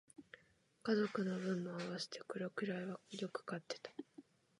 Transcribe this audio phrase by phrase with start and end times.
[0.81, 3.91] 家族の分も合わせてこれくらいはよく買ってた